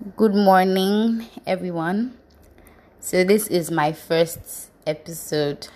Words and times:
Good 0.00 0.34
morning, 0.34 1.26
everyone. 1.46 2.16
So, 3.00 3.22
this 3.22 3.46
is 3.48 3.70
my 3.70 3.92
first 3.92 4.70
episode 4.86 5.68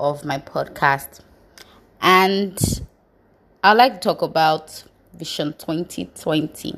of 0.00 0.24
my 0.24 0.38
podcast, 0.38 1.20
and 2.00 2.58
I'd 3.62 3.74
like 3.74 3.92
to 3.92 3.98
talk 4.00 4.22
about 4.22 4.82
Vision 5.16 5.52
2020. 5.56 6.74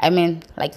I 0.00 0.10
mean, 0.10 0.42
like 0.56 0.74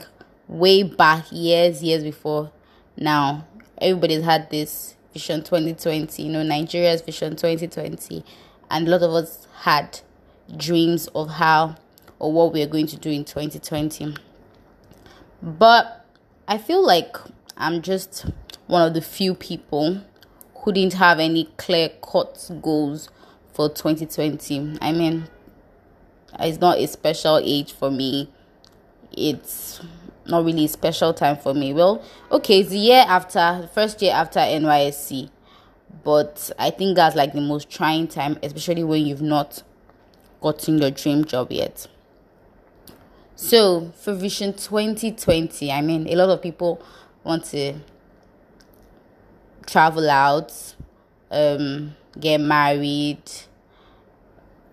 way 0.47 0.83
back, 0.83 1.25
years, 1.31 1.81
years 1.81 2.03
before 2.03 2.51
now, 2.95 3.47
everybody's 3.81 4.23
had 4.23 4.51
this 4.51 4.97
Vision 5.13 5.41
2020, 5.41 6.21
you 6.21 6.31
know, 6.31 6.43
Nigeria's 6.43 7.01
Vision 7.01 7.35
2020, 7.35 8.23
and 8.69 8.87
a 8.87 8.91
lot 8.91 9.01
of 9.01 9.11
us 9.15 9.47
had 9.61 9.99
dreams 10.55 11.07
of 11.15 11.27
how 11.27 11.75
or 12.19 12.31
what 12.31 12.53
we 12.53 12.61
are 12.61 12.67
going 12.67 12.85
to 12.85 12.97
do 12.97 13.09
in 13.09 13.25
2020 13.25 14.15
but 15.41 16.05
I 16.47 16.57
feel 16.57 16.85
like 16.85 17.15
I'm 17.55 17.81
just 17.81 18.25
one 18.67 18.81
of 18.81 18.93
the 18.93 19.01
few 19.01 19.33
people 19.33 20.01
who 20.55 20.71
didn't 20.71 20.93
have 20.93 21.19
any 21.19 21.45
clear 21.57 21.89
cut 22.01 22.49
goals 22.61 23.09
for 23.53 23.69
2020. 23.69 24.77
I 24.81 24.91
mean, 24.91 25.27
it's 26.39 26.59
not 26.59 26.77
a 26.77 26.87
special 26.87 27.39
age 27.43 27.73
for 27.73 27.89
me. 27.89 28.29
It's 29.11 29.81
not 30.25 30.43
really 30.43 30.65
a 30.65 30.67
special 30.67 31.13
time 31.13 31.37
for 31.37 31.53
me. 31.53 31.73
Well, 31.73 32.03
okay, 32.31 32.59
it's 32.59 32.69
the 32.69 32.77
year 32.77 33.05
after, 33.07 33.59
the 33.61 33.67
first 33.67 34.01
year 34.01 34.13
after 34.13 34.39
NYSC. 34.39 35.29
But 36.03 36.51
I 36.59 36.69
think 36.69 36.95
that's 36.95 37.15
like 37.15 37.33
the 37.33 37.41
most 37.41 37.69
trying 37.69 38.07
time, 38.07 38.37
especially 38.43 38.83
when 38.83 39.05
you've 39.05 39.21
not 39.21 39.63
gotten 40.41 40.77
your 40.77 40.91
dream 40.91 41.25
job 41.25 41.51
yet. 41.51 41.87
So 43.39 43.91
for 43.91 44.15
Vision 44.15 44.53
2020, 44.53 45.71
I 45.71 45.81
mean, 45.81 46.07
a 46.07 46.15
lot 46.15 46.29
of 46.29 46.41
people 46.41 46.81
want 47.23 47.45
to 47.45 47.75
travel 49.67 50.09
out, 50.09 50.51
um, 51.29 51.95
get 52.19 52.41
married, 52.41 53.21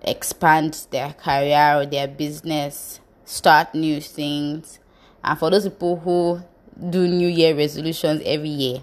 expand 0.01 0.87
their 0.91 1.13
career 1.13 1.75
or 1.77 1.85
their 1.85 2.09
business, 2.09 3.01
start 3.27 3.75
new 3.75 4.01
things. 4.01 4.79
And 5.23 5.39
for 5.39 5.51
those 5.51 5.65
people 5.65 5.97
who 5.97 6.41
do 6.89 7.07
New 7.07 7.29
Year 7.29 7.55
resolutions 7.55 8.23
every 8.25 8.49
year, 8.49 8.79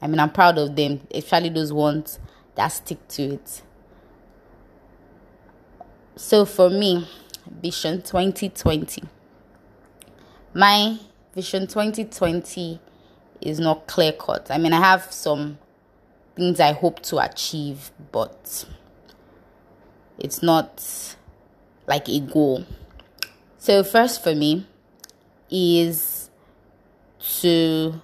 I 0.00 0.06
mean, 0.06 0.20
I'm 0.20 0.30
proud 0.30 0.56
of 0.56 0.76
them, 0.76 1.00
especially 1.12 1.48
those 1.48 1.72
ones 1.72 2.20
that 2.54 2.68
stick 2.68 3.08
to 3.08 3.22
it. 3.34 3.62
So 6.14 6.44
for 6.44 6.70
me, 6.70 7.08
Vision 7.60 8.02
2020 8.02 9.15
my 10.56 10.98
vision 11.34 11.66
2020 11.66 12.80
is 13.42 13.60
not 13.60 13.86
clear 13.86 14.12
cut. 14.12 14.50
I 14.50 14.56
mean, 14.56 14.72
I 14.72 14.80
have 14.80 15.12
some 15.12 15.58
things 16.34 16.60
I 16.60 16.72
hope 16.72 17.02
to 17.02 17.18
achieve, 17.18 17.90
but 18.10 18.64
it's 20.18 20.42
not 20.42 21.14
like 21.86 22.08
a 22.08 22.20
goal. 22.20 22.64
So, 23.58 23.84
first 23.84 24.24
for 24.24 24.34
me 24.34 24.66
is 25.50 26.30
to 27.42 28.00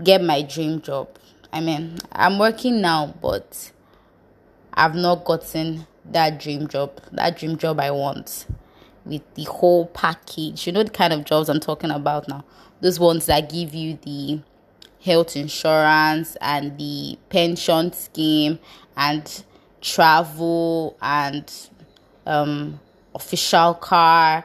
get 0.00 0.22
my 0.22 0.42
dream 0.42 0.80
job. 0.80 1.08
I 1.52 1.60
mean, 1.60 1.98
I'm 2.12 2.38
working 2.38 2.80
now, 2.80 3.14
but 3.20 3.72
I've 4.72 4.94
not 4.94 5.24
gotten 5.24 5.88
that 6.04 6.38
dream 6.38 6.68
job, 6.68 7.00
that 7.10 7.36
dream 7.36 7.58
job 7.58 7.80
I 7.80 7.90
want 7.90 8.46
with 9.04 9.22
the 9.34 9.44
whole 9.44 9.86
package. 9.86 10.66
You 10.66 10.72
know 10.72 10.82
the 10.82 10.90
kind 10.90 11.12
of 11.12 11.24
jobs 11.24 11.48
I'm 11.48 11.60
talking 11.60 11.90
about 11.90 12.28
now. 12.28 12.44
Those 12.80 12.98
ones 12.98 13.26
that 13.26 13.50
give 13.50 13.74
you 13.74 13.98
the 14.02 14.40
health 15.04 15.36
insurance 15.36 16.36
and 16.40 16.78
the 16.78 17.18
pension 17.28 17.92
scheme 17.92 18.58
and 18.96 19.44
travel 19.80 20.96
and 21.02 21.52
um, 22.26 22.80
official 23.14 23.74
car 23.74 24.44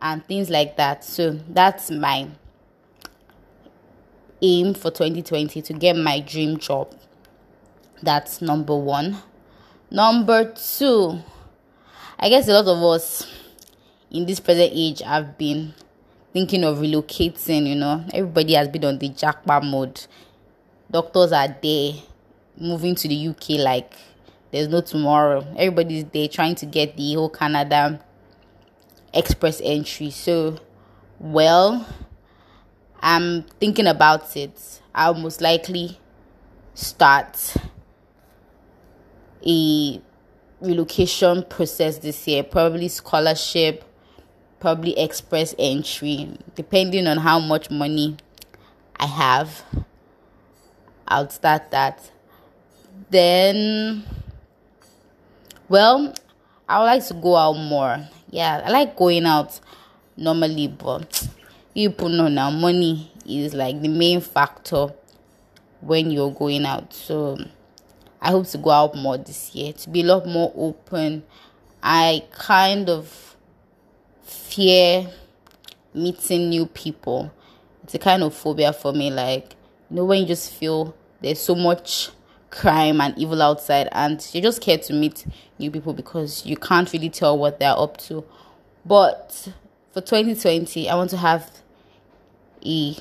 and 0.00 0.26
things 0.26 0.50
like 0.50 0.76
that. 0.76 1.04
So 1.04 1.38
that's 1.48 1.90
my 1.90 2.28
aim 4.42 4.74
for 4.74 4.90
2020 4.90 5.62
to 5.62 5.72
get 5.72 5.96
my 5.96 6.20
dream 6.20 6.58
job. 6.58 6.94
That's 8.02 8.42
number 8.42 8.76
one. 8.76 9.18
Number 9.90 10.52
two, 10.52 11.20
I 12.18 12.28
guess 12.28 12.48
a 12.48 12.54
lot 12.54 12.66
of 12.66 12.82
us 12.82 13.30
in 14.12 14.26
this 14.26 14.40
present 14.40 14.70
age 14.74 15.02
I've 15.02 15.38
been 15.38 15.72
thinking 16.32 16.64
of 16.64 16.78
relocating, 16.78 17.66
you 17.66 17.74
know. 17.74 18.04
Everybody 18.12 18.52
has 18.54 18.68
been 18.68 18.84
on 18.84 18.98
the 18.98 19.08
jackpot 19.08 19.64
mode. 19.64 20.06
Doctors 20.90 21.32
are 21.32 21.56
there 21.62 21.94
moving 22.58 22.94
to 22.94 23.08
the 23.08 23.28
UK 23.28 23.50
like 23.58 23.92
there's 24.50 24.68
no 24.68 24.82
tomorrow. 24.82 25.46
Everybody's 25.56 26.04
there 26.04 26.28
trying 26.28 26.54
to 26.56 26.66
get 26.66 26.96
the 26.96 27.14
whole 27.14 27.30
Canada 27.30 28.04
express 29.14 29.62
entry. 29.64 30.10
So, 30.10 30.58
well, 31.18 31.86
I'm 33.00 33.44
thinking 33.60 33.86
about 33.86 34.36
it. 34.36 34.80
I'll 34.94 35.14
most 35.14 35.40
likely 35.40 35.98
start 36.74 37.54
a 39.46 40.02
relocation 40.60 41.44
process 41.44 41.98
this 41.98 42.28
year, 42.28 42.42
probably 42.42 42.88
scholarship 42.88 43.84
probably 44.62 44.96
express 44.96 45.56
entry 45.58 46.38
depending 46.54 47.08
on 47.08 47.18
how 47.18 47.40
much 47.40 47.68
money 47.68 48.16
I 48.96 49.06
have. 49.06 49.64
I'll 51.08 51.28
start 51.30 51.72
that. 51.72 52.12
Then, 53.10 54.04
well, 55.68 56.14
I 56.68 56.78
would 56.78 56.84
like 56.84 57.06
to 57.08 57.14
go 57.14 57.34
out 57.34 57.54
more. 57.54 58.08
Yeah, 58.30 58.62
I 58.64 58.70
like 58.70 58.94
going 58.94 59.26
out 59.26 59.58
normally, 60.16 60.68
but 60.68 61.28
you 61.74 61.90
put 61.90 62.12
know 62.12 62.28
now 62.28 62.50
money 62.50 63.10
is 63.26 63.54
like 63.54 63.82
the 63.82 63.88
main 63.88 64.20
factor 64.20 64.94
when 65.80 66.12
you're 66.12 66.30
going 66.30 66.64
out. 66.64 66.94
So, 66.94 67.36
I 68.20 68.30
hope 68.30 68.46
to 68.50 68.58
go 68.58 68.70
out 68.70 68.94
more 68.94 69.18
this 69.18 69.56
year 69.56 69.72
to 69.72 69.90
be 69.90 70.02
a 70.02 70.04
lot 70.04 70.24
more 70.24 70.52
open. 70.54 71.24
I 71.82 72.22
kind 72.30 72.88
of 72.88 73.31
fear 74.54 75.08
meeting 75.94 76.48
new 76.48 76.66
people. 76.66 77.32
It's 77.84 77.94
a 77.94 77.98
kind 77.98 78.22
of 78.22 78.34
phobia 78.34 78.72
for 78.72 78.92
me. 78.92 79.10
Like, 79.10 79.54
you 79.90 79.96
know, 79.96 80.04
when 80.04 80.20
you 80.20 80.26
just 80.26 80.52
feel 80.52 80.94
there's 81.20 81.40
so 81.40 81.54
much 81.54 82.10
crime 82.50 83.00
and 83.00 83.16
evil 83.18 83.40
outside, 83.42 83.88
and 83.92 84.26
you're 84.32 84.42
just 84.42 84.62
scared 84.62 84.82
to 84.82 84.92
meet 84.92 85.26
new 85.58 85.70
people 85.70 85.92
because 85.94 86.44
you 86.44 86.56
can't 86.56 86.92
really 86.92 87.10
tell 87.10 87.38
what 87.38 87.58
they're 87.58 87.76
up 87.76 87.96
to. 87.98 88.24
But 88.84 89.48
for 89.92 90.00
2020, 90.00 90.88
I 90.88 90.94
want 90.94 91.10
to 91.10 91.16
have 91.16 91.50
a 92.64 92.96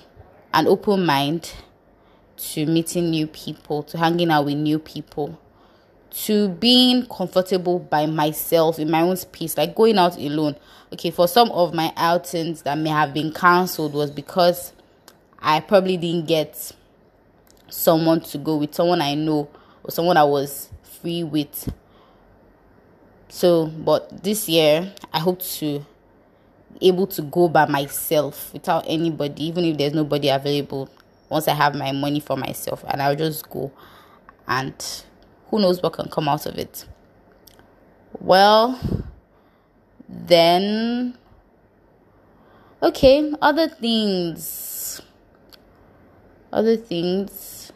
an 0.53 0.67
open 0.67 1.05
mind 1.05 1.53
to 2.37 2.65
meeting 2.65 3.09
new 3.09 3.27
people, 3.27 3.83
to 3.83 3.97
hanging 3.97 4.31
out 4.31 4.45
with 4.45 4.57
new 4.57 4.79
people 4.79 5.39
to 6.11 6.49
being 6.49 7.05
comfortable 7.07 7.79
by 7.79 8.05
myself 8.05 8.79
in 8.79 8.91
my 8.91 9.01
own 9.01 9.17
space, 9.17 9.57
like 9.57 9.75
going 9.75 9.97
out 9.97 10.17
alone. 10.17 10.55
Okay, 10.93 11.09
for 11.09 11.27
some 11.27 11.49
of 11.51 11.73
my 11.73 11.93
outings 11.95 12.63
that 12.63 12.77
may 12.77 12.89
have 12.89 13.13
been 13.13 13.31
cancelled 13.31 13.93
was 13.93 14.11
because 14.11 14.73
I 15.39 15.61
probably 15.61 15.97
didn't 15.97 16.27
get 16.27 16.71
someone 17.69 18.19
to 18.21 18.37
go 18.37 18.57
with, 18.57 18.75
someone 18.75 19.01
I 19.01 19.15
know 19.15 19.49
or 19.83 19.91
someone 19.91 20.17
I 20.17 20.25
was 20.25 20.69
free 20.83 21.23
with. 21.23 21.73
So, 23.29 23.67
but 23.67 24.23
this 24.23 24.49
year 24.49 24.93
I 25.13 25.19
hope 25.19 25.41
to 25.41 25.85
able 26.81 27.07
to 27.07 27.21
go 27.21 27.47
by 27.47 27.67
myself 27.67 28.51
without 28.53 28.83
anybody, 28.87 29.45
even 29.45 29.63
if 29.65 29.77
there's 29.77 29.93
nobody 29.93 30.29
available. 30.29 30.89
Once 31.29 31.47
I 31.47 31.53
have 31.53 31.75
my 31.75 31.93
money 31.93 32.19
for 32.19 32.35
myself, 32.35 32.83
and 32.89 33.01
I'll 33.01 33.15
just 33.15 33.49
go 33.49 33.71
and 34.47 35.03
who 35.51 35.59
knows 35.59 35.83
what 35.83 35.93
can 35.93 36.09
come 36.09 36.29
out 36.29 36.45
of 36.45 36.57
it. 36.57 36.85
Well, 38.19 38.79
then, 40.07 41.17
okay, 42.81 43.33
other 43.41 43.67
things, 43.67 45.01
other 46.51 46.77
things 46.77 47.71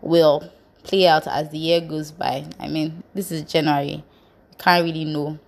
will 0.00 0.50
play 0.84 1.08
out 1.08 1.26
as 1.26 1.50
the 1.50 1.58
year 1.58 1.80
goes 1.80 2.12
by. 2.12 2.46
I 2.60 2.68
mean, 2.68 3.02
this 3.12 3.32
is 3.32 3.42
January, 3.42 3.90
you 3.90 4.02
can't 4.56 4.84
really 4.84 5.04
know 5.04 5.38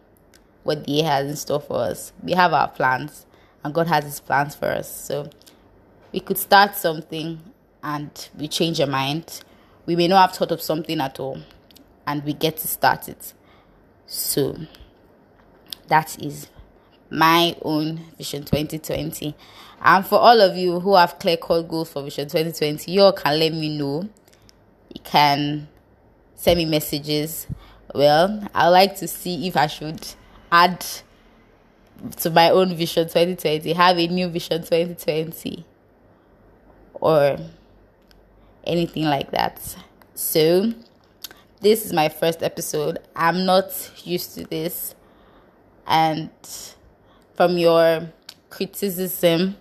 what 0.64 0.85
the 0.85 0.93
year 0.93 1.05
has 1.05 1.29
in 1.29 1.37
store 1.37 1.61
for 1.61 1.79
us. 1.79 2.12
We 2.23 2.32
have 2.32 2.52
our 2.52 2.69
plans, 2.69 3.25
and 3.62 3.73
God 3.73 3.87
has 3.87 4.05
His 4.05 4.20
plans 4.20 4.56
for 4.56 4.67
us. 4.67 4.93
So, 4.93 5.31
we 6.12 6.19
could 6.19 6.38
start 6.38 6.75
something 6.75 7.41
and 7.85 8.29
we 8.37 8.49
change 8.49 8.81
our 8.81 8.87
mind 8.88 9.43
we 9.86 9.96
may 9.96 10.08
not 10.08 10.28
have 10.28 10.36
thought 10.36 10.52
of 10.52 10.62
something 10.62 11.00
at 11.00 11.18
all 11.18 11.38
and 12.06 12.24
we 12.24 12.32
get 12.32 12.56
to 12.58 12.68
start 12.68 13.08
it. 13.08 13.32
So 14.06 14.56
that 15.88 16.20
is 16.22 16.48
my 17.10 17.56
own 17.62 18.00
Vision 18.16 18.44
2020. 18.44 19.34
And 19.82 20.06
for 20.06 20.18
all 20.18 20.40
of 20.40 20.56
you 20.56 20.80
who 20.80 20.94
have 20.94 21.18
clear 21.18 21.36
cut 21.36 21.62
goals 21.68 21.92
for 21.92 22.02
Vision 22.02 22.28
2020, 22.28 22.90
you 22.90 23.02
all 23.02 23.12
can 23.12 23.38
let 23.38 23.52
me 23.52 23.76
know. 23.76 24.08
You 24.94 25.00
can 25.02 25.68
send 26.34 26.58
me 26.58 26.64
messages. 26.64 27.46
Well, 27.94 28.48
I 28.54 28.68
like 28.68 28.96
to 28.96 29.08
see 29.08 29.46
if 29.48 29.56
I 29.56 29.66
should 29.66 30.06
add 30.52 30.84
to 32.18 32.30
my 32.30 32.50
own 32.50 32.74
Vision 32.74 33.04
2020, 33.04 33.72
have 33.72 33.98
a 33.98 34.06
new 34.06 34.28
Vision 34.28 34.62
2020, 34.62 35.64
or 36.94 37.38
anything 38.64 39.04
like 39.04 39.30
that. 39.32 39.76
So, 40.14 40.72
this 41.60 41.84
is 41.84 41.92
my 41.92 42.08
first 42.08 42.42
episode. 42.42 42.98
I'm 43.14 43.44
not 43.44 43.90
used 44.04 44.34
to 44.34 44.44
this. 44.44 44.94
And 45.86 46.30
from 47.34 47.58
your 47.58 48.10
criticism, 48.48 49.56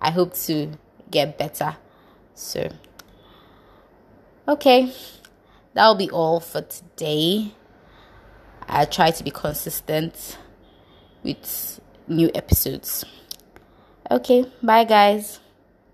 I 0.00 0.10
hope 0.10 0.34
to 0.46 0.72
get 1.10 1.38
better. 1.38 1.76
So, 2.34 2.70
okay, 4.48 4.92
that'll 5.74 5.94
be 5.94 6.10
all 6.10 6.40
for 6.40 6.62
today. 6.62 7.52
I 8.68 8.84
try 8.84 9.10
to 9.10 9.24
be 9.24 9.30
consistent 9.30 10.38
with 11.22 11.80
new 12.06 12.30
episodes. 12.34 13.04
Okay, 14.10 14.50
bye, 14.62 14.84
guys. 14.84 15.40